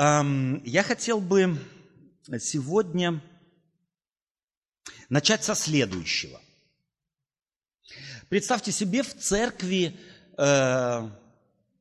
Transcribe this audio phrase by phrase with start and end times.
[0.00, 1.58] Я хотел бы
[2.38, 3.20] сегодня
[5.08, 6.40] начать со следующего.
[8.28, 9.98] Представьте себе, в церкви,
[10.36, 11.10] э,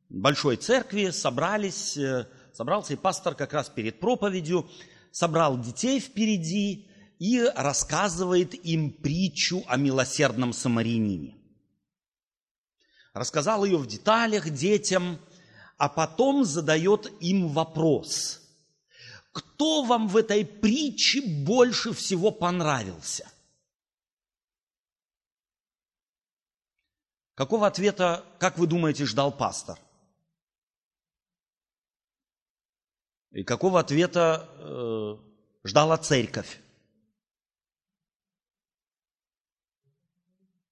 [0.09, 4.67] большой церкви собрались, э, собрался и пастор как раз перед проповедью,
[5.11, 6.89] собрал детей впереди
[7.19, 11.37] и рассказывает им притчу о милосердном самарянине.
[13.13, 15.19] Рассказал ее в деталях детям,
[15.77, 18.41] а потом задает им вопрос.
[19.31, 23.31] Кто вам в этой притче больше всего понравился?
[27.35, 29.79] Какого ответа, как вы думаете, ждал пастор?
[33.31, 36.59] И какого ответа э, ждала церковь?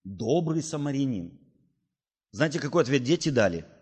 [0.03, 1.39] Добрый самарянин.
[2.31, 3.74] Знаете, какой ответ дети дали?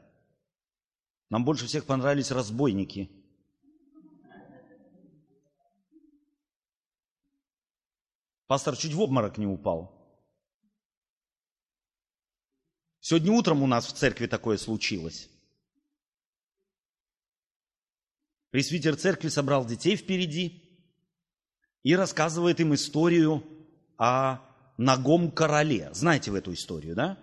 [1.29, 3.09] Нам больше всех понравились разбойники.
[8.47, 9.99] Пастор чуть в обморок не упал.
[12.99, 15.29] Сегодня утром у нас в церкви такое случилось.
[18.51, 20.61] Пресвитер церкви собрал детей впереди
[21.81, 23.43] и рассказывает им историю
[23.97, 24.39] о
[24.77, 25.93] ногом короле.
[25.93, 27.17] Знаете в эту историю, да?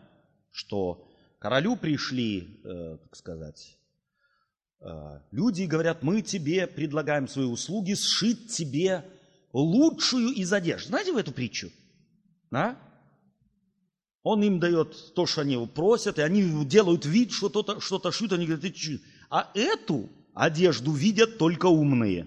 [0.50, 3.79] Что королю пришли, э, так сказать,
[5.30, 9.04] люди говорят, мы тебе предлагаем свои услуги, сшить тебе
[9.52, 10.86] лучшую из одежд.
[10.88, 11.70] Знаете в эту притчу?
[12.50, 12.78] Да?
[14.22, 18.32] Он им дает то, что они просят, и они делают вид, что что-то, что шьют,
[18.32, 19.00] они говорят, ты
[19.30, 22.26] а эту одежду видят только умные,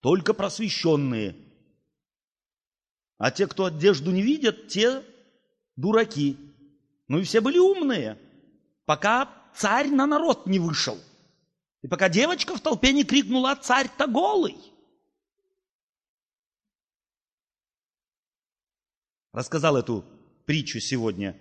[0.00, 1.34] только просвещенные.
[3.18, 5.02] А те, кто одежду не видят, те
[5.76, 6.36] дураки.
[7.08, 8.18] Ну и все были умные,
[8.84, 10.98] пока царь на народ не вышел–
[11.82, 14.56] и пока девочка в толпе не крикнула «Царь-то голый!»
[19.32, 20.04] Рассказал эту
[20.46, 21.36] притчу сегодня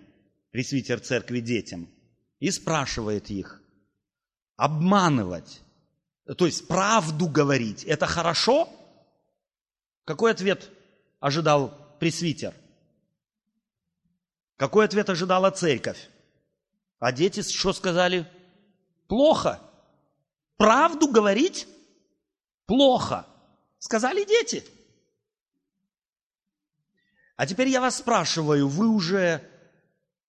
[0.49, 1.89] пресвитер церкви детям
[2.39, 3.61] и спрашивает их,
[4.55, 5.61] обманывать,
[6.37, 8.69] то есть правду говорить, это хорошо?
[10.05, 10.71] Какой ответ
[11.19, 12.55] ожидал пресвитер?
[14.55, 16.09] Какой ответ ожидала церковь?
[16.99, 18.27] А дети что сказали?
[19.07, 19.59] Плохо
[20.61, 21.67] правду говорить
[22.67, 23.25] плохо.
[23.79, 24.63] Сказали дети.
[27.35, 29.43] А теперь я вас спрашиваю, вы уже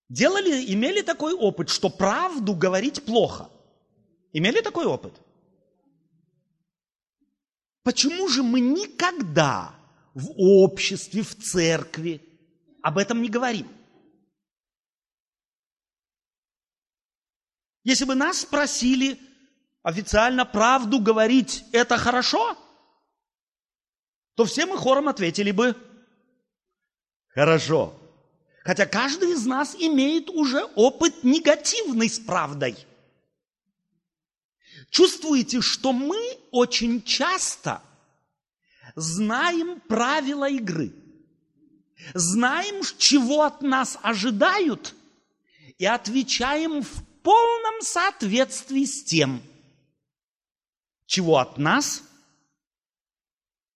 [0.08, 3.50] делали, имели такой опыт, что правду говорить плохо?
[4.32, 5.12] Имели такой опыт?
[7.82, 9.74] Почему же мы никогда
[10.14, 12.22] в обществе, в церкви
[12.82, 13.68] об этом не говорим?
[17.84, 19.20] Если бы нас спросили,
[19.82, 22.56] официально правду говорить– это хорошо,
[24.34, 25.76] то все мы хором ответили бы
[27.28, 27.98] «хорошо».
[28.64, 32.76] Хотя каждый из нас имеет уже опыт негативный с правдой.
[34.88, 36.16] Чувствуете, что мы
[36.52, 37.82] очень часто
[38.94, 40.92] знаем правила игры,
[42.14, 44.94] знаем, чего от нас ожидают,
[45.78, 49.42] и отвечаем в полном соответствии с тем–
[51.12, 52.02] чего от нас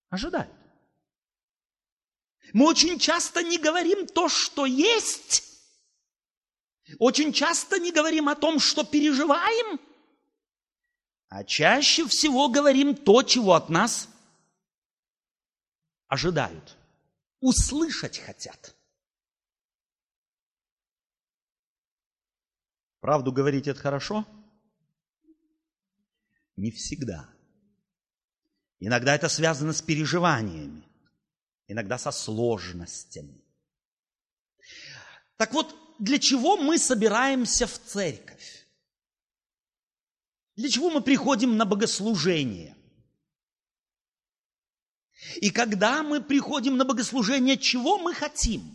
[0.09, 0.51] ожидают.
[2.55, 5.45] Мы очень часто не говорим то, что есть.
[6.99, 9.79] Очень часто не говорим о том, что переживаем.
[11.29, 14.09] А чаще всего говорим то, чего от нас
[16.07, 16.75] ожидают.
[17.41, 18.75] Услышать хотят.
[23.01, 24.25] Правду говорить это хорошо?
[26.57, 27.29] Не всегда.
[28.79, 30.83] Иногда это связано с переживаниями,
[31.67, 33.43] иногда со сложностями.
[35.37, 38.67] Так вот, для чего мы собираемся в церковь?
[40.57, 42.77] Для чего мы приходим на богослужение?
[45.37, 48.75] И когда мы приходим на богослужение, чего мы хотим?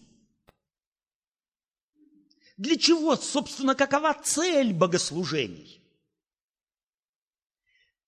[2.57, 5.81] Для чего, собственно, какова цель богослужений?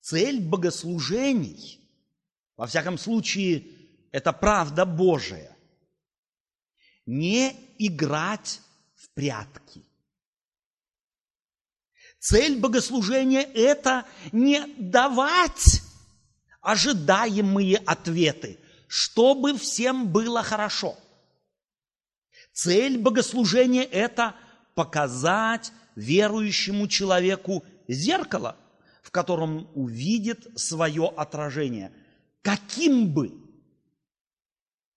[0.04, 1.80] Цель богослужений,
[2.58, 3.64] во всяком случае,
[4.12, 5.56] это правда Божия,
[7.06, 8.60] не играть
[8.96, 9.82] в прятки.
[12.20, 15.82] Цель богослужения– это не давать
[16.60, 18.60] ожидаемые ответы,
[18.90, 20.98] чтобы всем было хорошо.
[22.52, 24.36] Цель богослужения– это
[24.76, 28.58] показать верующему человеку зеркало–
[29.04, 31.92] в котором увидит свое отражение,
[32.42, 33.38] каким бы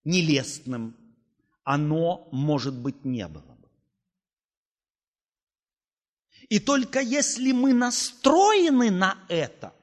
[0.04, 0.96] нелестным
[1.64, 3.68] оно, может быть, не было бы.
[6.48, 9.74] И только если мы настроены на это,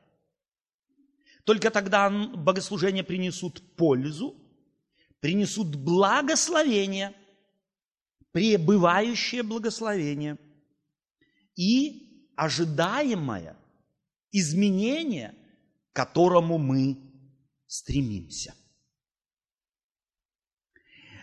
[1.44, 4.34] только тогда богослужения принесут пользу,
[5.20, 7.14] принесут благословение,
[8.32, 10.38] пребывающее благословение
[11.58, 13.58] и ожидаемое
[14.34, 15.34] изменение,
[15.94, 16.98] к которому мы
[17.68, 18.54] стремимся.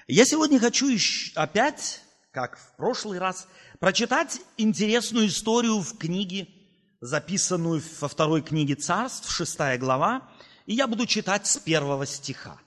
[0.07, 0.89] Я сегодня хочу
[1.35, 2.01] опять,
[2.33, 3.47] как в прошлый раз,
[3.79, 6.49] прочитать интересную историю в книге,
[7.01, 10.29] записанную во второй книге Царств, шестая глава,
[10.67, 12.59] и я буду читать с первого стиха.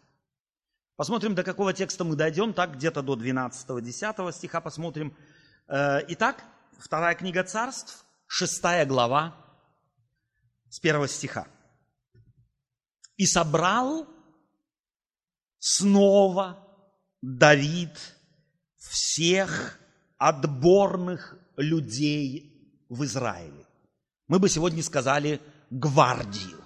[0.96, 5.16] Посмотрим, до какого текста мы дойдем, так где-то до 12-10 стиха посмотрим.
[5.68, 6.44] Э, итак,
[6.80, 9.36] вторая книга Царств, шестая глава,
[10.74, 11.48] с первого стиха.
[13.16, 14.08] «И собрал
[15.60, 16.68] снова
[17.22, 17.96] Давид
[18.78, 19.80] всех
[20.18, 23.68] отборных людей в Израиле.
[24.28, 25.40] Мы бы сегодня сказали
[25.70, 26.66] гвардию.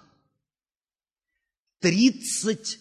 [1.79, 2.79] Тридцать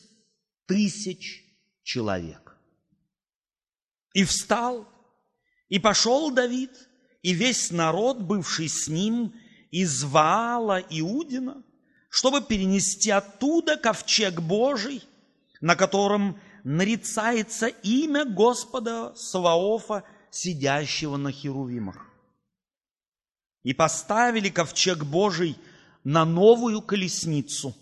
[0.67, 1.43] тысяч
[1.83, 2.57] человек.
[4.13, 4.87] И встал,
[5.69, 6.71] и пошел Давид,
[7.23, 9.35] и весь народ, бывший с ним,
[9.71, 11.63] из Ваала Иудина,
[12.09, 15.03] чтобы перенести оттуда ковчег Божий,
[15.61, 22.07] на котором нарицается имя Господа Саваофа, сидящего на херувимах.
[23.63, 25.57] И поставили ковчег Божий
[26.05, 27.75] на новую колесницу,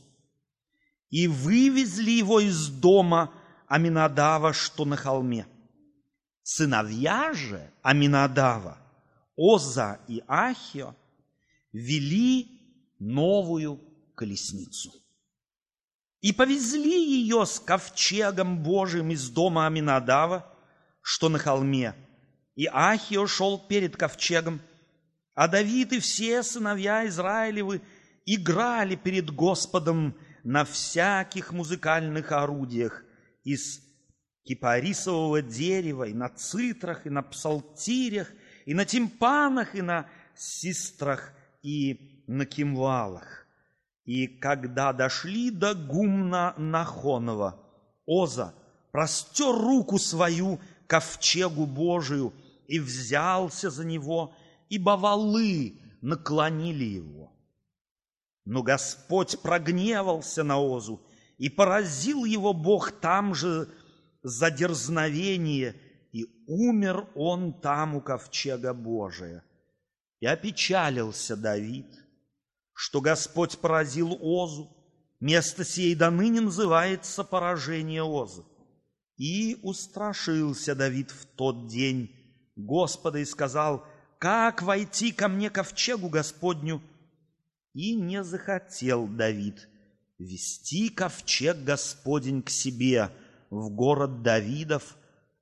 [1.10, 3.32] и вывезли его из дома
[3.68, 5.46] Аминадава, что на холме.
[6.42, 8.78] Сыновья же Аминадава,
[9.36, 10.94] Оза и Ахио,
[11.74, 12.48] вели
[12.98, 13.78] новую
[14.14, 14.90] колесницу–
[16.24, 20.50] и повезли ее с ковчегом Божиим из дома Аминадава,
[21.02, 21.94] что на холме.
[22.54, 24.62] И Ахио шел перед ковчегом,
[25.34, 27.82] а Давид и все сыновья Израилевы
[28.24, 33.04] играли перед Господом на всяких музыкальных орудиях
[33.42, 33.82] из
[34.44, 38.32] кипарисового дерева, и на цитрах, и на псалтирях,
[38.64, 43.46] и на тимпанах, и на систрах, и на кимвалах.
[44.04, 47.58] И когда дошли до гумна Нахонова,
[48.06, 48.54] Оза
[48.92, 52.34] простер руку свою ковчегу Божию
[52.68, 54.34] и взялся за него,
[54.68, 57.32] ибо валы наклонили его.
[58.44, 61.00] Но Господь прогневался на Озу,
[61.38, 63.70] и поразил его Бог там же
[64.22, 65.74] за дерзновение,
[66.12, 69.42] и умер он там у ковчега Божия.
[70.24, 71.86] И опечалился Давид–
[72.74, 74.70] что Господь поразил Озу.
[75.20, 78.42] Место сей до ныне называется поражение Озы.
[79.18, 82.10] И устрашился Давид в тот день
[82.56, 83.86] Господа и сказал,
[84.18, 86.82] как войти ко мне ковчегу Господню?
[87.74, 89.68] И не захотел Давид
[90.18, 93.10] вести ковчег Господень к себе
[93.50, 94.96] в город Давидов,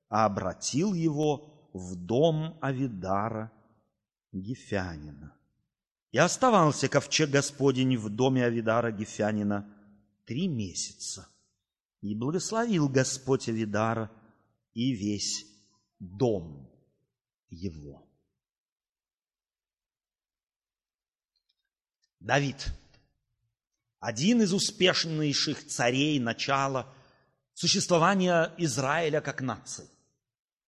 [0.09, 3.49] а обратил его в дом Авидара
[4.33, 5.37] Гефянина.
[6.11, 9.67] И оставался ковчег Господень в доме Авидара Гефянина
[10.25, 11.27] три месяца.
[12.01, 14.11] И благословил Господь Авидара
[14.73, 15.45] и весь
[15.99, 16.69] дом
[17.49, 18.05] его.
[22.19, 22.73] Давид,
[23.99, 26.93] один из успешнейших царей начала
[27.53, 29.89] существования Израиля как нации.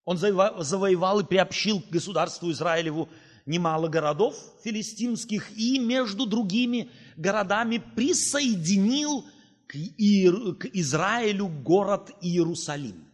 [0.03, 3.09] Он завоевал и приобщил к государству Израилеву
[3.45, 9.25] немало городов филистимских и между другими городами присоединил
[9.67, 10.55] к, Иер...
[10.55, 13.05] к Израилю город Иерусалим.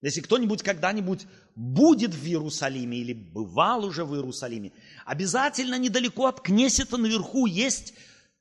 [0.00, 4.72] Если кто-нибудь когда-нибудь будет в Иерусалиме или бывал уже в Иерусалиме,
[5.06, 7.94] обязательно недалеко от Кнесета наверху есть,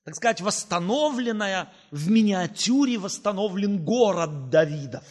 [0.04, 5.06] так сказать, восстановленная, в миниатюре восстановлен город Давидов,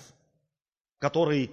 [0.99, 1.51] который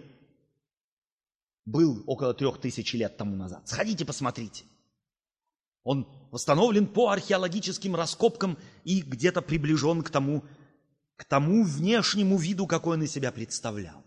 [1.72, 3.68] был около трех тысяч лет тому назад.
[3.68, 4.64] Сходите, посмотрите.
[5.84, 10.44] Он восстановлен по археологическим раскопкам и где-то приближен к тому,
[11.16, 14.04] к тому внешнему виду, какой он из себя представлял.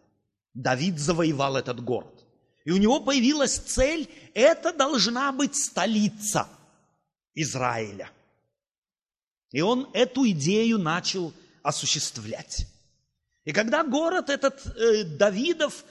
[0.55, 2.25] Давид завоевал этот город.
[2.65, 6.49] И у него появилась цель, это должна быть столица
[7.35, 8.11] Израиля.
[9.51, 12.67] И он эту идею начал осуществлять.
[13.45, 15.85] И когда город этот э, Давидов,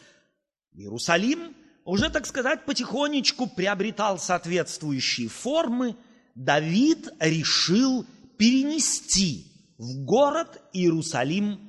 [0.74, 1.54] Иерусалим,
[1.86, 5.96] уже, так сказать, потихонечку приобретал соответствующие формы,
[6.36, 8.06] Давид решил
[8.38, 9.48] перенести
[9.78, 11.60] в город Иерусалим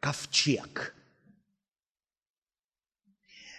[0.00, 0.94] ковчег.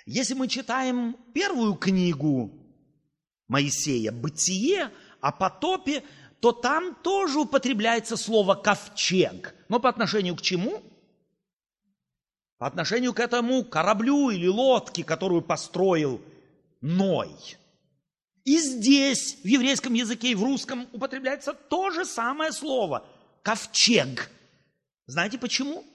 [0.06, 2.52] Если мы читаем первую книгу
[3.48, 6.04] Моисея, «Бытие», о потопе,
[6.40, 9.54] то там тоже употребляется слово «ковчег».
[9.68, 10.82] Но по отношению к чему?
[12.60, 16.22] По отношению к этому кораблю или лодке, которую построил
[16.82, 17.30] Ной.
[18.44, 23.06] И здесь, в еврейском языке и в русском, употребляется то же самое слово–
[23.44, 24.30] ковчег.
[25.08, 25.86] Знаете почему?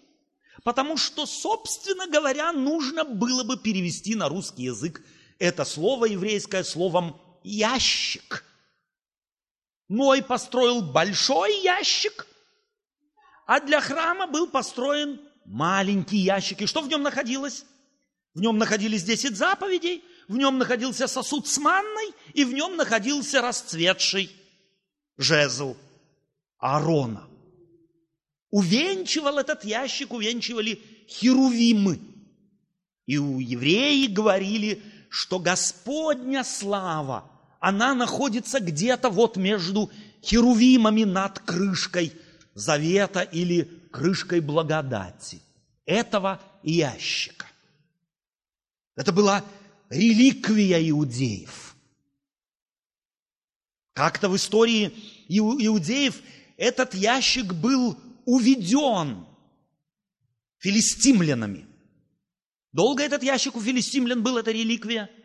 [0.62, 5.02] Потому что, собственно говоря, нужно было бы перевести на русский язык
[5.38, 8.44] это слово еврейское словом «ящик».
[9.88, 12.26] Ной построил большой ящик,
[13.46, 16.62] а для храма был построен маленький ящик.
[16.62, 17.64] И что в нем находилось?
[18.34, 23.40] В нем находились десять заповедей, в нем находился сосуд с манной, и в нем находился
[23.40, 24.30] расцветший
[25.16, 25.76] жезл
[26.58, 27.28] Аарона.
[28.50, 32.00] Увенчивал этот ящик, увенчивали херувимы.
[33.06, 37.30] И у евреи говорили, что Господня слава–
[37.64, 39.90] она находится где-то вот между
[40.22, 42.12] херувимами над крышкой
[42.52, 45.40] завета или крышкой благодати
[45.86, 47.46] этого ящика.
[48.96, 49.44] Это была
[49.88, 51.76] реликвия иудеев.
[53.92, 54.92] Как-то в истории
[55.28, 56.20] иудеев
[56.56, 59.24] этот ящик был уведен
[60.58, 61.64] филистимлянами.
[62.72, 65.08] Долго этот ящик у филистимлян был, эта реликвия–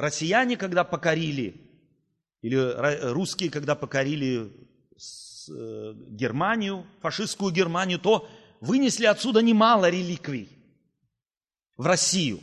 [0.00, 1.69] Россияне, когда покорили,
[2.42, 2.56] или
[3.12, 4.50] русские, когда покорили
[5.48, 8.28] э, Германию, фашистскую Германию, то
[8.60, 10.48] вынесли отсюда немало реликвий
[11.76, 12.40] в Россию.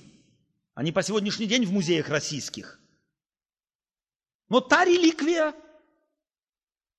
[0.75, 2.79] Они по сегодняшний день в музеях российских.
[4.49, 5.53] Но та реликвия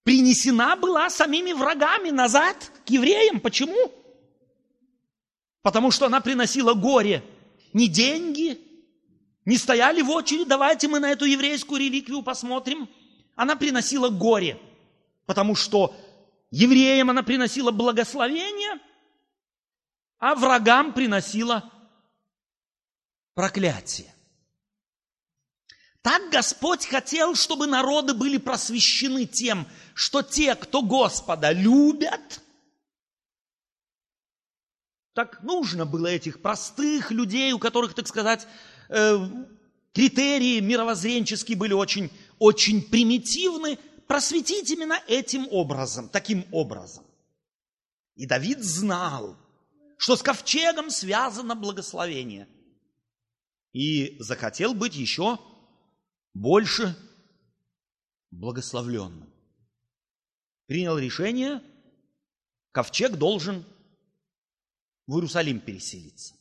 [0.02, 3.40] принесена была самими врагами назад к евреям.
[3.40, 3.92] Почему?
[5.62, 7.22] Потому что она приносила горе.
[7.72, 8.58] Не деньги,
[9.48, 12.86] не стояли в очередь, давайте мы на эту еврейскую реликвию посмотрим.
[13.34, 14.60] Она приносила горе,
[15.24, 15.96] потому что
[16.50, 18.78] евреям она приносила благословение,
[20.18, 21.72] а врагам приносила
[23.32, 24.14] проклятие.
[26.02, 32.42] Так Господь хотел, чтобы народы были просвещены тем, что те, кто Господа любят,
[35.14, 38.46] так нужно было этих простых людей, у которых, так сказать,
[38.88, 39.18] Э,
[39.92, 47.04] критерии мировоззренческие были очень, очень примитивны, просветить именно этим образом, таким образом.
[48.14, 49.36] И Давид знал,
[49.98, 52.48] что с ковчегом связано благословение.
[53.72, 55.38] И захотел быть еще
[56.32, 56.96] больше
[58.30, 59.32] благословленным.
[60.66, 61.62] Принял решение,
[62.72, 63.64] ковчег должен
[65.06, 66.37] в Иерусалим переселиться.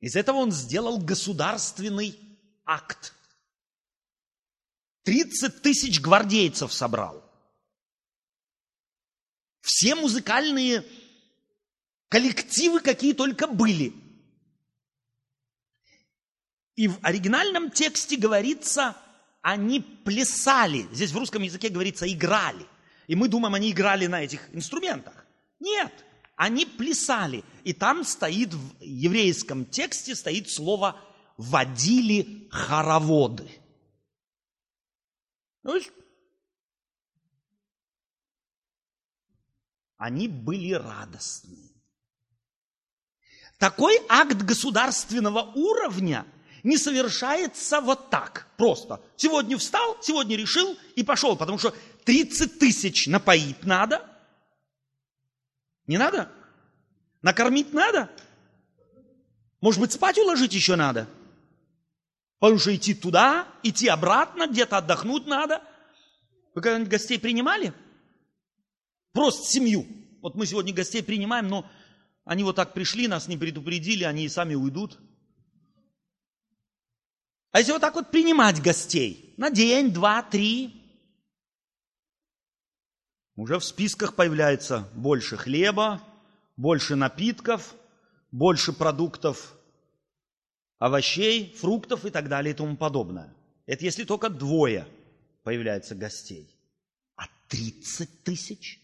[0.00, 2.18] Из этого он сделал государственный
[2.64, 3.14] акт.
[5.04, 7.24] 30 тысяч гвардейцев собрал.
[9.60, 10.84] Все музыкальные
[12.08, 13.94] коллективы, какие только были.
[16.76, 18.96] И в оригинальном тексте говорится,
[19.42, 20.88] они плясали.
[20.92, 22.66] Здесь в русском языке говорится играли.
[23.06, 25.26] И мы думаем, они играли на этих инструментах.
[25.58, 25.92] Нет,
[26.40, 27.44] они плясали.
[27.64, 30.98] И там стоит, в еврейском тексте стоит слово
[31.36, 33.46] «водили хороводы».
[35.62, 35.90] То есть
[39.98, 41.58] они были радостны.
[43.58, 46.24] Такой акт государственного уровня
[46.62, 49.02] не совершается вот так, просто.
[49.16, 51.74] Сегодня встал, сегодня решил и пошел, потому что
[52.06, 54.09] 30 тысяч напоить надо,
[55.90, 56.30] не надо?
[57.20, 58.08] Накормить надо?
[59.60, 61.08] Может быть, спать уложить еще надо?
[62.38, 65.60] Потому что идти туда, идти обратно, где-то отдохнуть надо.
[66.54, 67.74] Вы когда-нибудь гостей принимали?
[69.12, 69.84] Просто семью.
[70.22, 71.68] Вот мы сегодня гостей принимаем, но
[72.24, 74.96] они вот так пришли, нас не предупредили, они и сами уйдут.
[77.50, 80.79] А если вот так вот принимать гостей на день, два, три,
[83.40, 86.02] уже в списках появляется больше хлеба,
[86.58, 87.74] больше напитков,
[88.30, 89.54] больше продуктов,
[90.78, 93.34] овощей, фруктов и так далее и тому подобное.
[93.64, 94.86] Это если только двое
[95.42, 96.54] появляется гостей.
[97.16, 98.78] А 30 тысяч?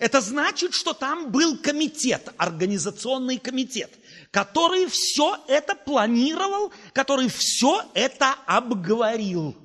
[0.00, 3.90] Это значит, что там был комитет, организационный комитет,
[4.30, 9.56] который все это планировал, который все это обговорил.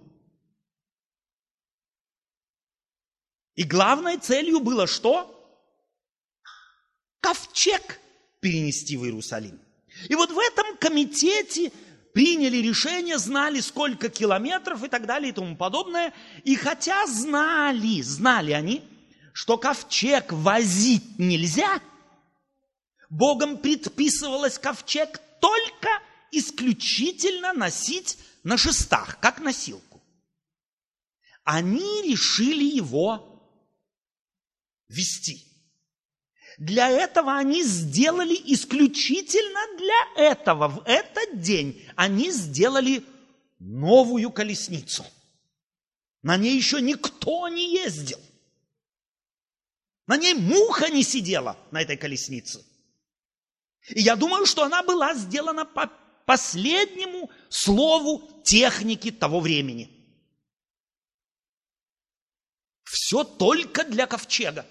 [3.56, 5.30] И главной целью было что?
[7.20, 8.00] Ковчег
[8.40, 9.60] перенести в Иерусалим.
[10.10, 11.72] И вот в этом комитете
[12.14, 16.14] приняли решение, знали, сколько километров и так далее и тому подобное.
[16.44, 18.84] И хотя знали, знали они,
[19.34, 21.82] что ковчег возить нельзя,
[23.10, 25.90] Богом предписывалось ковчег только
[26.32, 30.02] исключительно носить на шестах, как носилку.
[31.44, 33.33] Они решили его
[34.94, 35.46] вести.
[36.58, 40.68] Для этого они сделали исключительно для этого.
[40.68, 43.04] В этот день они сделали
[43.60, 45.06] новую колесницу.
[46.22, 48.20] На ней еще никто не ездил.
[50.06, 52.64] На ней муха не сидела на этой колеснице.
[53.90, 55.92] И я думаю, что она была сделана по
[56.26, 59.90] последнему слову техники того времени.
[62.84, 64.66] Все только для ковчега.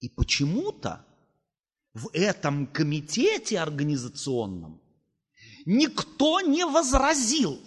[0.00, 1.04] И почему-то
[1.94, 4.82] в этом комитете организационном
[5.64, 7.58] никто не возразил,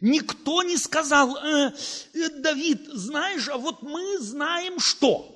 [0.00, 1.72] никто не сказал, э,
[2.14, 5.32] э, Давид, знаешь, а вот мы знаем что.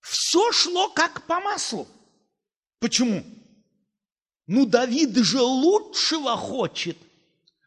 [0.00, 1.86] Все шло как по маслу.
[2.78, 3.22] Почему?
[4.46, 6.96] Ну, Давид же лучшего хочет.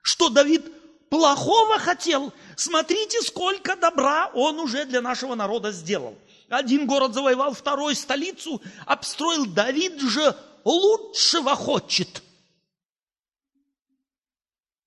[0.01, 0.65] Что Давид
[1.09, 2.33] плохого хотел?
[2.57, 6.17] Смотрите, сколько добра он уже для нашего народа сделал.
[6.49, 9.45] Один город завоевал, второй столицу обстроил.
[9.45, 12.21] Давид же лучшего хочет.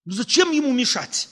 [0.04, 1.28] Зачем ему мешать?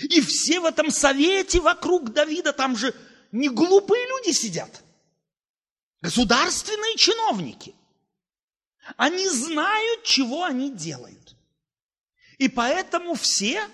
[0.00, 2.94] И все в этом совете вокруг Давида, там же
[3.30, 4.82] не глупые люди сидят.
[6.00, 7.74] Государственные чиновники.
[8.96, 11.36] Они знают, чего они делают.
[12.38, 13.68] И поэтому все,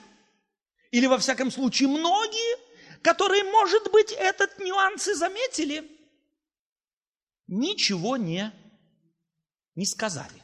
[0.90, 2.67] или во всяком случае многие,
[3.08, 5.90] которые, может быть, этот нюанс и заметили,
[7.46, 8.52] ничего не,
[9.76, 10.42] не сказали.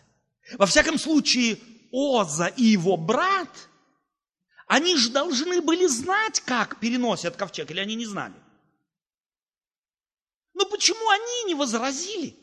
[0.54, 1.58] Во всяком случае,
[1.92, 3.50] Оза и его брат,
[4.66, 8.40] они же должны были знать, как переносят ковчег, или они не знали?
[10.54, 12.34] Но почему они не возразили?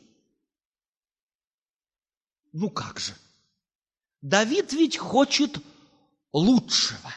[2.52, 3.12] Ну как же?
[4.20, 5.58] Давид ведь хочет
[6.32, 7.12] лучшего.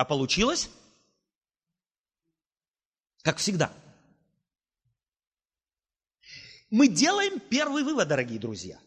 [0.00, 0.70] А получилось?
[3.20, 3.70] Как всегда.
[6.70, 8.80] Мы делаем первый вывод, дорогие друзья.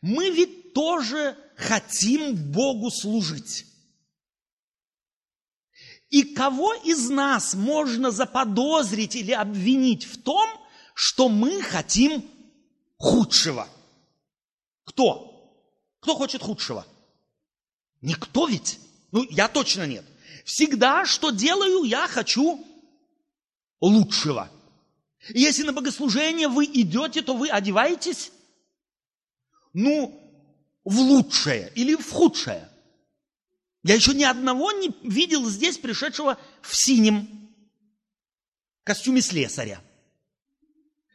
[0.00, 3.66] Мы ведь тоже хотим Богу служить.
[6.08, 10.48] И кого из нас можно заподозрить или обвинить в том,
[10.94, 12.24] что мы хотим
[12.96, 13.68] худшего?
[14.84, 15.52] Кто?
[16.00, 16.86] Кто хочет худшего?
[18.00, 18.80] Никто ведь.
[19.10, 20.04] Ну, я точно нет.
[20.44, 22.64] Всегда, что делаю, я хочу
[23.80, 24.50] лучшего.
[25.30, 28.32] И если на богослужение вы идете, то вы одеваетесь,
[29.72, 30.18] ну,
[30.84, 32.68] в лучшее или в худшее.
[33.82, 37.28] Я еще ни одного не видел здесь пришедшего в синем
[38.84, 39.82] костюме слесаря.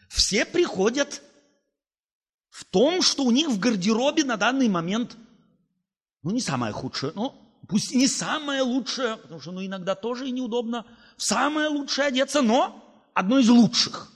[0.09, 1.21] Все приходят
[2.49, 5.17] в том, что у них в гардеробе на данный момент,
[6.21, 10.31] ну, не самое худшее, но Пусть не самое лучшее, потому что ну, иногда тоже и
[10.31, 10.85] неудобно
[11.17, 14.11] самое лучшее одеться, но одно из лучших.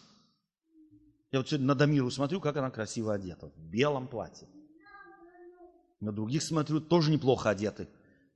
[1.31, 4.47] Я вот сегодня на Дамиру смотрю, как она красиво одета, в белом платье.
[5.99, 7.87] На других смотрю, тоже неплохо одеты.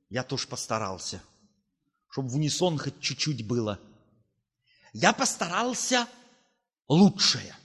[0.09, 1.21] Я тоже постарался,
[2.09, 3.79] чтобы в унисон хоть чуть-чуть было.
[4.93, 6.07] Я постарался
[6.87, 7.55] лучшее.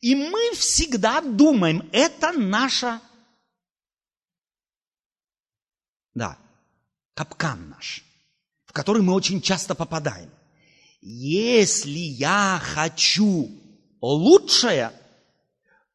[0.00, 3.00] И мы всегда думаем, это наша
[6.14, 6.38] да,
[7.14, 8.04] капкан наш,
[8.64, 10.30] в который мы очень часто попадаем.
[11.00, 13.50] Если я хочу
[14.00, 14.92] лучшее,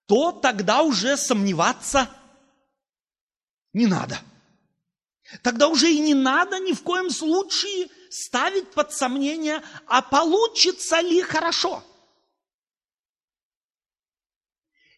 [0.05, 2.09] то тогда уже сомневаться
[3.73, 4.19] не надо.
[5.41, 11.21] Тогда уже и не надо ни в коем случае ставить под сомнение, а получится ли
[11.21, 11.83] хорошо.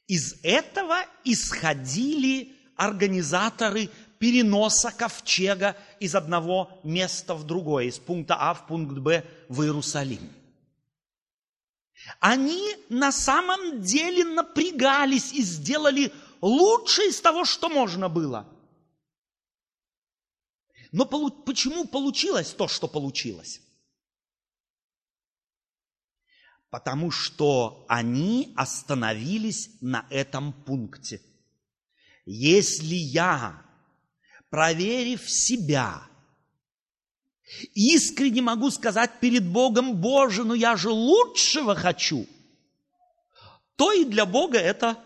[0.08, 8.67] Из этого исходили организаторы переноса ковчега из одного места в другое, из пункта А в
[8.67, 10.32] пункт Б в Иерусалим.
[12.19, 18.47] Они на самом деле напрягались и сделали лучшее из того, что можно было.
[20.91, 23.62] Но почему получилось то, что получилось?
[26.69, 31.21] Потому что они остановились на этом пункте.
[32.25, 33.65] Если я,
[34.49, 36.01] проверив себя,
[37.73, 42.27] искренне могу сказать перед Богом, Боже, ну я же лучшего хочу,
[43.75, 44.97] то и для Бога это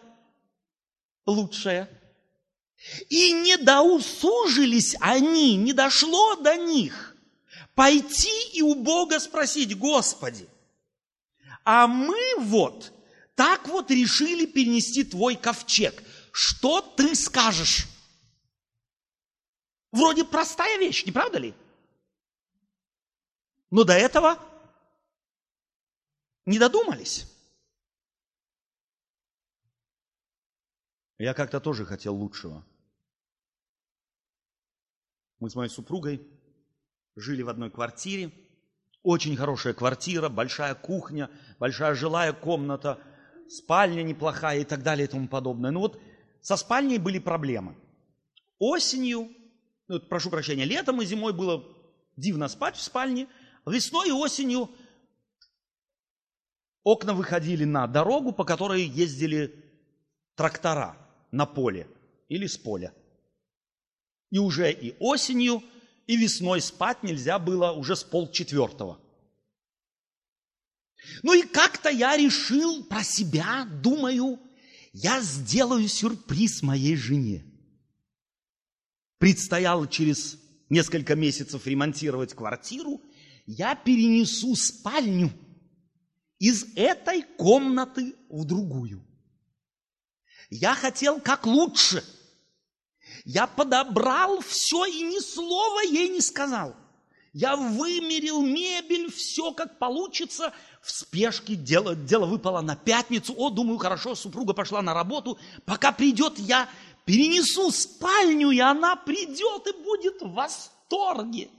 [1.25, 1.89] лучшее.
[3.10, 7.13] И не доусужились они, не дошло до них
[7.75, 10.47] пойти и у Бога спросить, Господи,
[11.63, 12.91] а мы вот
[13.36, 16.03] так вот решили перенести твой ковчег.
[16.32, 17.88] Что ты скажешь?
[19.93, 21.53] Вроде простая вещь, не правда ли?
[23.69, 24.39] Но до этого
[26.47, 27.29] не додумались.
[31.19, 32.65] Я как-то тоже хотел лучшего.
[35.39, 36.27] Мы с моей супругой
[37.15, 38.34] жили в одной квартире.
[39.03, 41.29] Очень хорошая квартира, большая кухня,
[41.60, 42.99] большая жилая комната,
[43.47, 45.69] спальня неплохая и так далее и тому подобное.
[45.69, 46.01] Но вот
[46.41, 47.77] со спальней были проблемы.
[48.58, 49.29] Осенью,
[49.88, 51.63] ну, прошу прощения, летом и зимой было
[52.15, 53.28] дивно спать в спальне.
[53.65, 54.69] Весной и осенью
[56.84, 59.54] окна выходили на дорогу, по которой ездили
[60.36, 60.98] трактора
[61.32, 61.88] на поле
[62.30, 62.93] или с поля.
[64.32, 65.63] И уже и осенью,
[66.08, 69.00] и весной спать нельзя было уже с полчетвертого.
[71.22, 74.39] Ну и как-то я решил про себя, думаю,
[74.93, 77.43] я сделаю сюрприз моей жене.
[79.23, 80.38] Предстояло через
[80.69, 82.99] несколько месяцев ремонтировать квартиру,
[83.45, 85.31] я перенесу спальню
[86.39, 89.01] из этой комнаты в другую.
[90.49, 92.03] Я хотел как лучше–
[93.23, 96.75] я подобрал все и ни слова ей не сказал.
[97.31, 100.53] Я вымерил мебель, все как получится.
[100.81, 103.33] В спешке дело, дело выпало на пятницу.
[103.36, 105.39] О, думаю, хорошо, супруга пошла на работу.
[105.65, 106.69] Пока придет, я
[107.06, 111.50] перенесу спальню, и она придет и будет в восторге.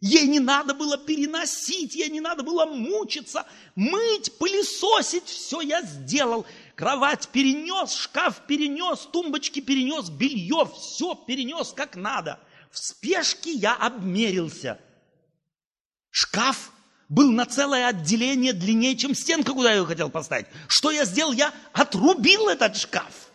[0.00, 5.24] Ей не надо было переносить, ей не надо было мучиться, мыть, пылесосить.
[5.24, 6.44] Все я сделал.
[6.74, 12.38] Кровать перенес, шкаф перенес, тумбочки перенес, белье, все перенес как надо.
[12.70, 14.78] В спешке я обмерился.
[16.10, 16.72] Шкаф
[17.08, 20.46] был на целое отделение длиннее, чем стенка, куда я его хотел поставить.
[20.68, 21.32] Что я сделал?
[21.32, 23.25] Я отрубил этот шкаф.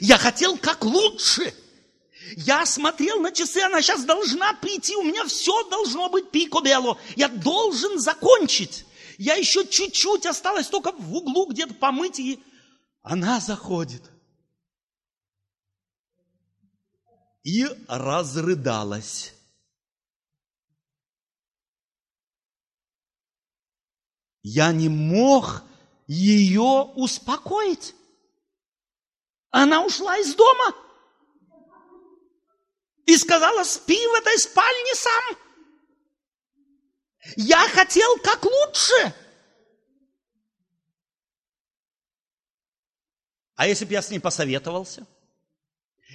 [0.00, 1.54] Я хотел как лучше–
[2.36, 6.98] я смотрел на часы, она сейчас должна прийти, у меня все должно быть пико-бело.
[7.16, 8.84] Я должен закончить.
[9.16, 12.42] Я еще чуть-чуть осталось только в углу где-то помыть, и
[13.02, 14.02] она заходит.
[17.42, 19.34] И разрыдалась.
[24.42, 25.62] Я не мог
[26.06, 27.94] ее успокоить.
[29.50, 30.74] Она ушла из дома
[33.06, 35.38] и сказала, спи в этой спальне сам.
[37.36, 39.14] Я хотел как лучше.
[43.56, 45.06] А если бы я с ней посоветовался?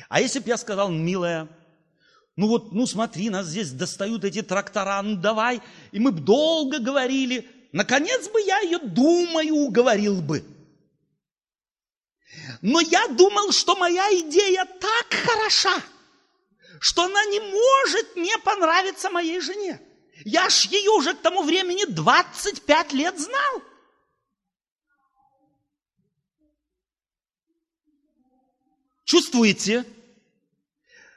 [0.07, 1.49] А если бы я сказал, милая,
[2.35, 5.61] ну вот, ну смотри, нас здесь достают эти трактора, ну давай.
[5.91, 7.49] И мы бы долго говорили.
[7.71, 10.45] Наконец бы я ее, думаю, уговорил бы.
[12.63, 15.83] Но я думал, что моя идея так хороша,
[16.79, 19.81] что она не может не понравиться моей жене.
[20.23, 23.61] Я ж ее уже к тому времени 25 лет знал.
[29.03, 29.83] Чувствуете,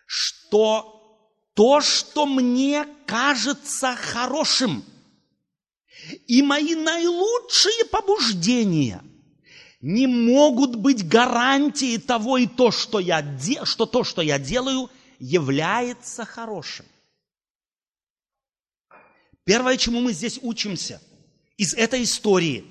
[0.04, 4.84] что то, что мне кажется хорошим,
[6.26, 9.00] и мои наилучшие побуждения
[9.86, 14.90] не могут быть гарантией того и то, что, я де, что то, что я делаю,
[15.20, 16.84] является хорошим.
[19.44, 21.00] Первое, чему мы здесь учимся
[21.56, 22.66] из этой истории,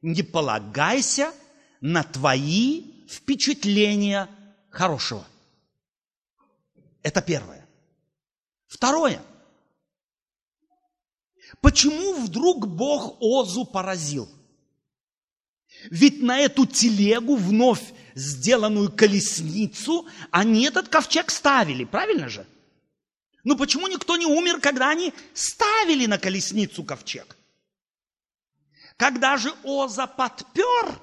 [0.00, 1.34] не полагайся
[1.82, 4.26] на твои впечатления
[4.70, 5.26] хорошего.
[7.02, 7.68] Это первое.
[8.68, 9.20] Второе.
[11.60, 14.30] Почему вдруг Бог Озу поразил?
[15.90, 22.46] Ведь на эту телегу вновь сделанную колесницу, они этот ковчег ставили, правильно же?
[23.44, 27.36] Ну почему никто не умер, когда они ставили на колесницу ковчег?
[28.96, 31.00] Когда же Оза подпер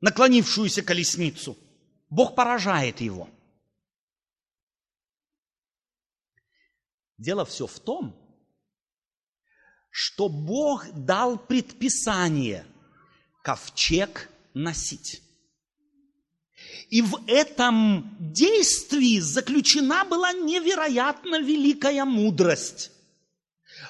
[0.00, 1.56] наклонившуюся колесницу,
[2.10, 3.28] Бог поражает его.
[7.16, 8.16] Дело все в том,
[9.90, 12.64] что Бог дал предписание
[13.42, 15.22] ковчег носить.
[16.90, 22.90] И в этом действии заключена была невероятно великая мудрость.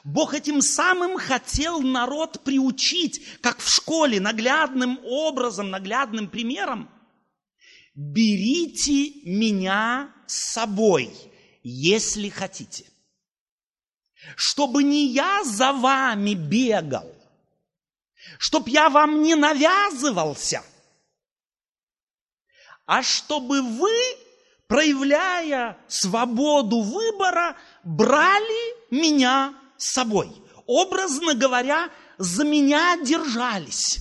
[0.04, 6.88] Бог этим самым хотел народ приучить, как в школе, наглядным образом, наглядным примером.
[7.94, 11.10] Берите меня с собой,
[11.62, 12.84] если хотите.
[14.36, 17.12] Чтобы не я за вами бегал,
[18.38, 20.62] чтоб я вам не навязывался,
[22.86, 23.92] а чтобы вы,
[24.66, 30.30] проявляя свободу выбора, брали меня с собой.
[30.66, 33.98] Образно говоря, за меня держались.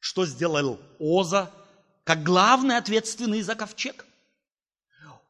[0.00, 1.50] Что сделал Оза,
[2.04, 4.06] как главный ответственный за ковчег?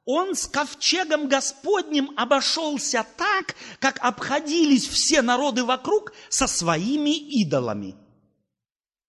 [0.04, 7.96] Он с ковчегом Господним обошелся так, как обходились все народы вокруг со своими идолами,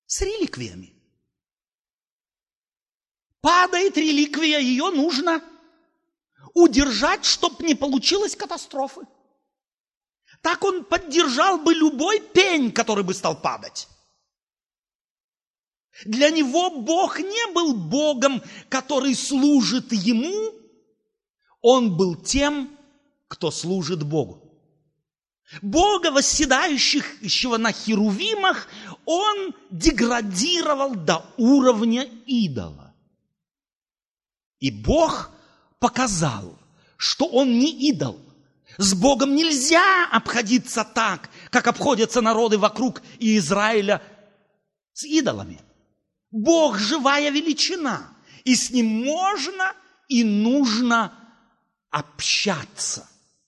[0.06, 0.94] с реликвиями.
[3.42, 5.44] Падает реликвия, ее нужно–
[6.56, 9.02] удержать, чтобы не получилось катастрофы.
[10.42, 13.88] Так он поддержал бы любой пень, который бы стал падать.
[16.06, 20.54] Для него Бог не был Богом, который служит ему,
[21.68, 22.70] он был тем,
[23.28, 24.40] кто служит Богу.
[25.64, 28.68] Бога, восседающего на херувимах,
[29.06, 32.94] он деградировал до уровня идола.
[34.60, 35.32] И Бог
[35.80, 36.56] показал,
[36.98, 38.20] что он не идол.
[38.78, 44.04] С Богом нельзя обходиться так, как обходятся народы вокруг Израиля
[44.94, 45.60] с идолами.
[46.30, 49.74] Бог– живая величина, и с ним можно
[50.08, 51.25] и нужно
[51.96, 53.08] общаться,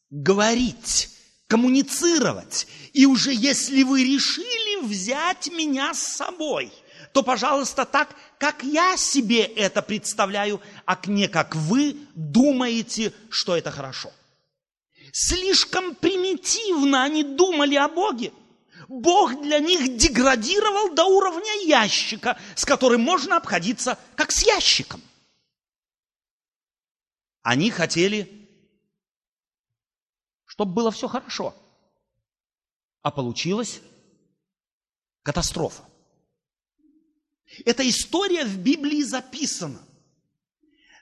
[0.10, 1.10] говорить,
[1.48, 2.68] коммуницировать.
[2.94, 6.72] И уже если вы решили взять меня с собой–
[7.18, 13.72] то, пожалуйста, так, как я себе это представляю, а не как вы думаете, что это
[13.72, 14.12] хорошо.
[15.14, 18.32] Слишком примитивно они думали о Боге.
[18.88, 25.02] Бог для них деградировал до уровня ящика, с которым можно обходиться как с ящиком.
[27.42, 28.37] Они хотели,
[30.58, 31.54] чтобы было все хорошо.
[33.04, 33.80] А получилась
[35.22, 35.84] катастрофа.
[37.63, 39.80] Эта история в Библии записана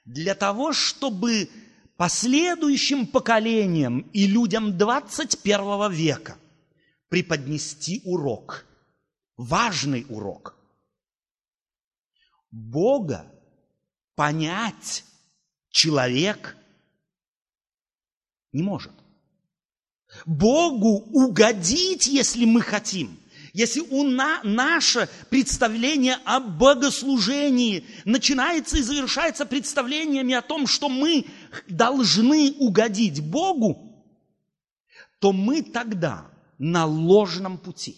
[0.04, 1.50] для того, чтобы
[1.96, 6.38] последующим поколениям и людям 21 века
[7.08, 8.66] преподнести урок,
[9.38, 10.58] важный урок.
[12.52, 13.26] Бога
[14.16, 15.06] понять
[15.70, 16.58] человек
[18.52, 18.92] не может.
[20.26, 23.20] Богу угодить, если мы хотим–
[23.56, 31.26] если у на, наше представление о богослужении начинается и завершается представлениями о том, что мы
[31.70, 34.04] должны угодить Богу,
[35.20, 37.96] то мы тогда на ложном пути.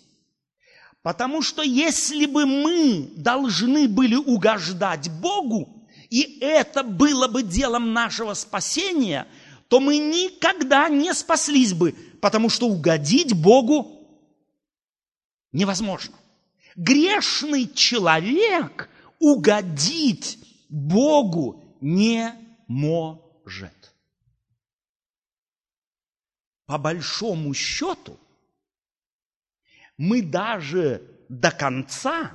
[1.02, 8.36] Потому что если бы мы должны были угождать Богу, и это было бы делом нашего
[8.36, 9.28] спасения,
[9.68, 13.98] то мы никогда не спаслись бы, потому что угодить Богу
[15.52, 16.16] невозможно.
[16.76, 22.34] Грешный человек угодить Богу не
[22.68, 23.74] может.
[26.66, 28.20] По большому счету,
[29.98, 32.32] мы даже до конца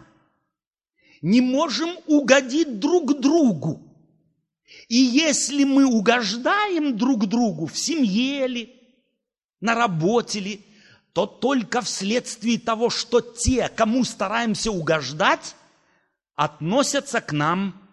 [1.21, 3.92] не можем угодить друг другу.
[4.93, 8.79] И если мы угождаем друг другу в семье ли,
[9.59, 10.67] на работе ли,
[11.15, 15.57] то только вследствие того, что те, кому стараемся угождать,
[16.35, 17.89] относятся к нам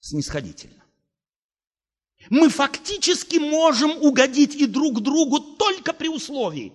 [0.00, 0.82] снисходительно.
[2.30, 6.72] Мы фактически можем угодить и друг другу только при условии,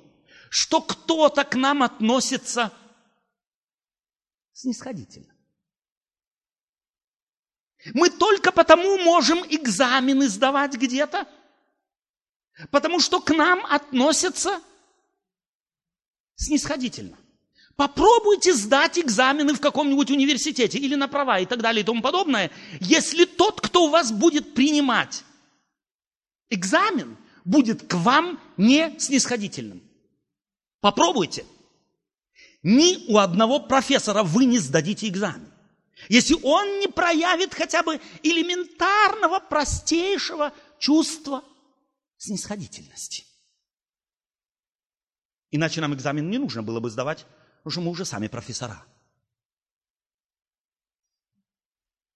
[0.52, 2.72] что кто-то к нам относится
[4.52, 5.34] снисходительно.
[7.94, 11.28] Мы только потому можем экзамены сдавать где-то,
[12.72, 14.62] Потому что к нам относятся
[16.36, 17.18] снисходительно.
[17.76, 22.52] Попробуйте сдать экзамены в каком-нибудь университете или на права и так далее и тому подобное,
[22.80, 25.24] если тот, кто у вас будет принимать
[26.50, 29.82] экзамен, будет к вам не снисходительным.
[30.82, 31.46] Попробуйте.
[32.62, 35.53] ни у одного профессора вы не сдадите экзамен.
[36.10, 41.44] Если он не проявит хотя бы элементарного, простейшего чувства
[42.18, 43.26] снисходительности.
[45.52, 47.26] Иначе нам экзамен не нужно было бы сдавать,
[47.58, 48.84] потому что мы уже сами профессора.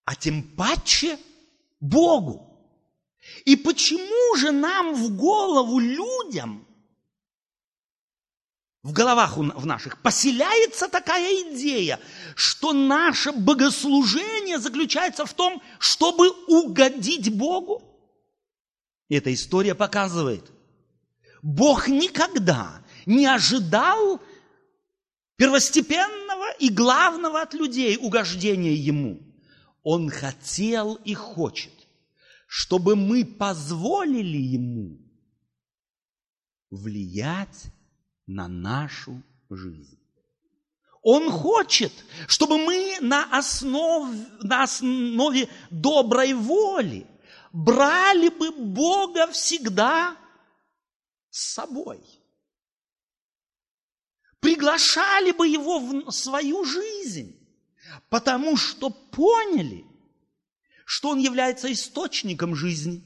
[0.05, 1.19] А тем паче
[1.79, 2.43] Богу.
[3.45, 6.66] И почему же нам в голову людям,
[8.83, 11.99] в головах в наших, поселяется такая идея,
[12.35, 17.83] что наше богослужение заключается в том, чтобы угодить Богу?
[19.09, 20.51] Эта история показывает,
[21.41, 24.21] Бог никогда не ожидал
[25.37, 29.21] первостепенного и главного от людей угождения Ему.
[29.83, 31.73] Он хотел и хочет,
[32.47, 34.99] чтобы мы позволили Ему
[36.69, 37.71] влиять
[38.27, 39.97] на нашу жизнь.
[41.01, 41.93] Он хочет,
[42.27, 47.07] чтобы мы на основе, на основе доброй воли
[47.53, 50.17] брали бы Бога всегда
[51.29, 52.01] с собой.
[54.39, 57.39] Приглашали бы Его в свою жизнь,
[58.09, 59.85] потому что поняли,
[60.85, 63.03] что Он является источником жизни.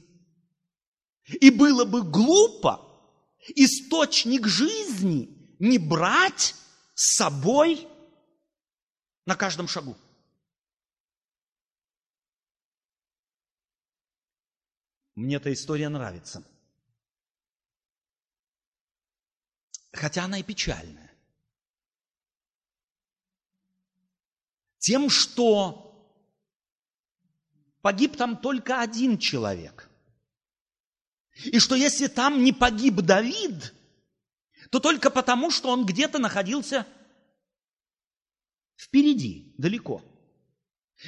[1.40, 2.91] И было бы глупо
[3.48, 6.54] источник жизни не брать
[6.94, 7.88] с собой
[9.26, 9.96] на каждом шагу.
[15.14, 16.42] Мне эта история нравится.
[19.92, 21.10] Хотя она и печальная.
[24.78, 26.10] Тем, что
[27.82, 29.88] погиб там только один человек–
[31.44, 33.74] и что если там не погиб Давид,
[34.70, 36.86] то только потому, что он где-то находился
[38.76, 40.02] впереди, далеко.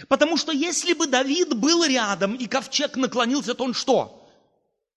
[0.09, 4.29] Потому что если бы Давид был рядом и ковчег наклонился, то он что?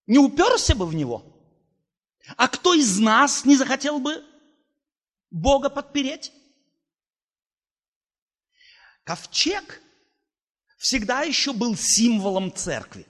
[0.08, 1.24] Не уперся бы в него?
[2.36, 4.26] А кто из нас не захотел бы
[5.30, 6.32] Бога подпереть?
[9.04, 9.82] Ковчег
[10.78, 13.06] всегда еще был символом церкви.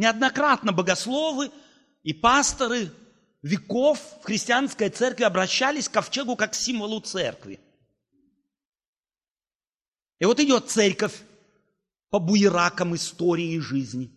[0.00, 1.50] Неоднократно богословы
[2.04, 2.90] и пасторы
[3.42, 7.60] веков в христианской церкви обращались к ковчегу как к символу церкви.
[10.18, 11.12] И вот идет церковь
[12.08, 14.10] по буеракам истории и жизни.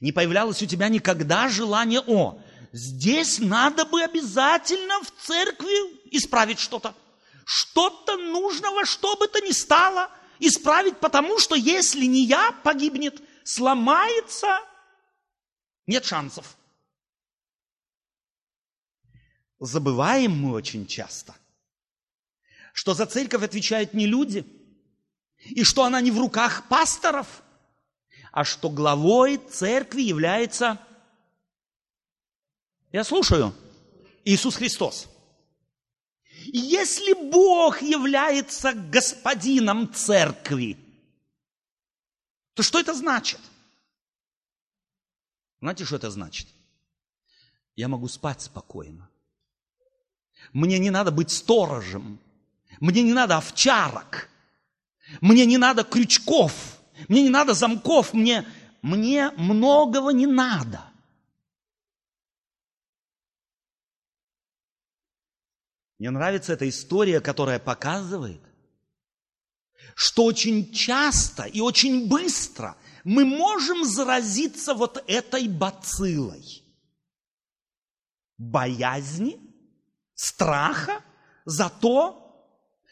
[0.00, 6.94] Не появлялось у тебя никогда желание, о, здесь надо бы обязательно в церкви исправить что-то.
[7.44, 14.58] Что-то нужного, что бы то ни стало, исправить, потому что если не я, погибнет– сломается,
[15.86, 16.56] нет шансов.
[19.60, 21.34] Забываем мы очень часто,
[22.72, 24.44] что за церковь отвечают не люди,
[25.38, 27.42] и что она не в руках пасторов,
[28.32, 30.80] а что главой церкви является,
[32.92, 33.54] я слушаю,
[34.24, 35.08] Иисус Христос.
[36.46, 40.83] Если Бог является господином церкви,
[42.54, 43.40] то что это значит?
[45.60, 46.46] Знаете, что это значит?
[47.76, 49.08] Я могу спать спокойно.
[50.52, 52.20] Мне не надо быть сторожем.
[52.80, 54.28] Мне не надо овчарок.
[55.20, 56.78] Мне не надо крючков.
[57.08, 58.14] Мне не надо замков.
[58.14, 58.46] Мне,
[58.82, 60.82] мне многого не надо.
[65.98, 68.42] Мне нравится эта история, которая показывает,
[69.94, 76.62] что очень часто и очень быстро мы можем заразиться вот этой бациллой.
[78.36, 79.40] Боязни,
[80.14, 81.02] страха
[81.44, 82.20] за то,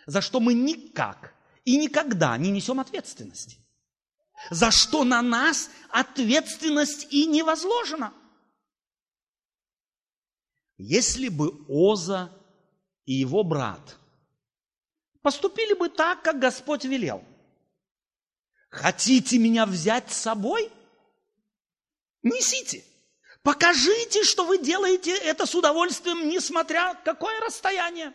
[0.06, 1.34] за что мы никак
[1.64, 3.58] и никогда не несем ответственности.
[4.50, 8.12] За что на нас ответственность и не возложена.
[10.78, 12.32] Если бы Оза
[13.04, 13.98] и его брат–
[15.22, 17.24] поступили бы так, как Господь велел.
[18.68, 20.70] Хотите меня взять с собой?
[22.22, 22.84] Несите.
[23.42, 28.14] Покажите, что вы делаете это с удовольствием, несмотря какое расстояние.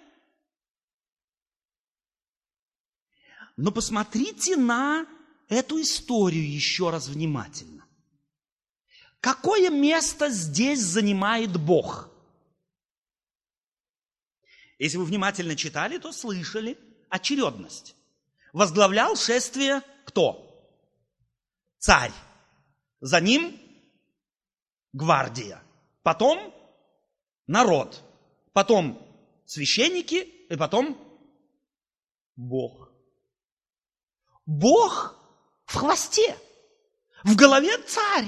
[3.57, 5.05] Но посмотрите на
[5.49, 7.85] эту историю еще раз внимательно.
[9.19, 12.09] Какое место здесь занимает Бог?
[14.79, 16.77] Если вы внимательно читали, то слышали,
[17.09, 17.95] очередность.
[18.53, 20.43] Возглавлял шествие кто?
[21.79, 22.13] Царь.
[23.01, 23.59] За ним
[24.93, 25.61] гвардия.
[26.03, 26.53] Потом
[27.45, 28.01] народ.
[28.53, 29.05] Потом
[29.45, 30.15] священники
[30.49, 30.97] и потом
[32.35, 32.91] Бог.
[34.45, 35.15] Бог
[35.65, 36.37] в хвосте,
[37.23, 38.27] в голове царь,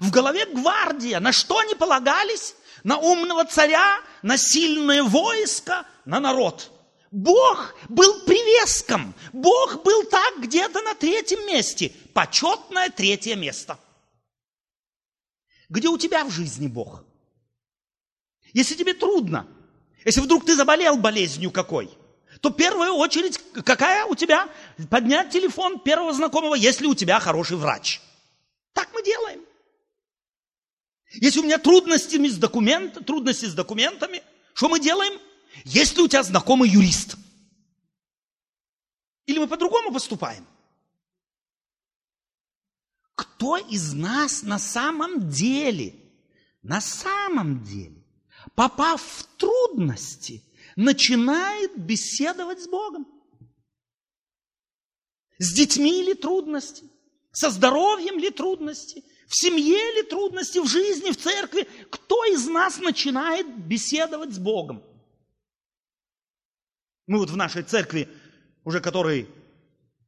[0.00, 1.20] в голове гвардия.
[1.20, 2.56] На что они полагались?
[2.82, 6.70] На умного царя, на сильное войско, на народ.
[7.10, 9.14] Бог был привеском.
[9.32, 11.92] Бог был так где-то на третьем месте.
[12.14, 13.78] Почетное третье место.
[15.68, 17.04] Где у тебя в жизни Бог?
[18.52, 19.46] Если тебе трудно,
[20.04, 21.90] если вдруг ты заболел болезнью какой,
[22.40, 24.48] то первая очередь какая у тебя?
[24.88, 28.00] Поднять телефон первого знакомого, если у тебя хороший врач.
[28.72, 29.44] Так мы делаем.
[31.12, 34.22] Если у меня трудности с, документ, трудности с документами,
[34.54, 35.20] что мы делаем?
[35.64, 37.16] Есть ли у тебя знакомый юрист?
[39.26, 40.46] Или мы по-другому поступаем?
[43.14, 45.94] Кто из нас на самом деле,
[46.62, 48.02] на самом деле,
[48.54, 50.42] попав в трудности,
[50.76, 53.06] начинает беседовать с Богом?
[55.38, 56.84] С детьми ли трудности?
[57.32, 59.04] Со здоровьем ли трудности?
[59.26, 60.58] В семье ли трудности?
[60.58, 61.68] В жизни, в церкви?
[61.90, 64.82] Кто из нас начинает беседовать с Богом?
[67.10, 68.08] Мы вот в нашей церкви
[68.62, 69.28] уже который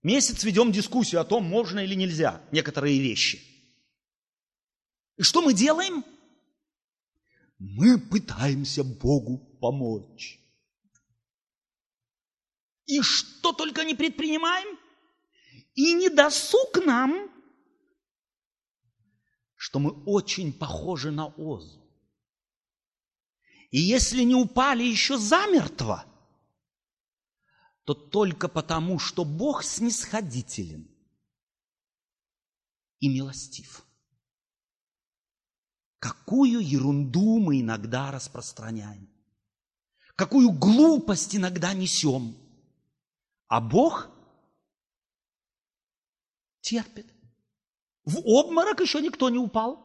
[0.05, 3.43] месяц ведем дискуссию о том, можно или нельзя некоторые вещи.
[5.17, 6.05] И что мы делаем?
[7.59, 10.39] Мы пытаемся Богу помочь.
[12.87, 14.79] И что только не предпринимаем,
[15.75, 17.29] и не досуг нам,
[19.57, 21.85] что мы очень похожи на Озу.
[23.73, 26.07] И если не упали еще замертво–
[27.85, 30.89] то только потому, что Бог снисходителен
[33.01, 33.85] и милостив.
[35.99, 39.09] Какую ерунду мы иногда распространяем,
[40.15, 42.37] какую глупость иногда несем,
[43.49, 44.09] а Бог
[46.61, 47.07] терпит.
[48.05, 49.79] В обморок еще никто не упал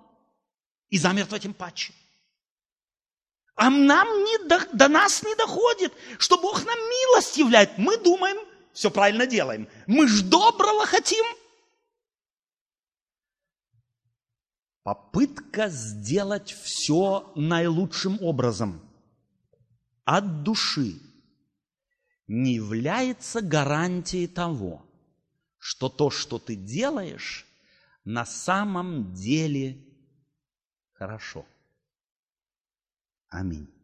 [0.90, 1.94] и замертво тем паче.
[3.58, 7.76] А нам не до, до нас не доходит, что Бог нам милость являет.
[7.80, 8.38] Мы думаем,
[8.72, 9.68] все правильно делаем.
[9.88, 11.26] Мы ж доброго хотим.
[14.84, 18.80] Попытка сделать все наилучшим образом
[20.06, 21.02] от души
[22.28, 24.86] не является гарантией того,
[25.58, 27.48] что то, что ты делаешь,
[28.06, 29.84] на самом деле
[30.94, 31.44] хорошо.
[33.30, 33.77] Amén.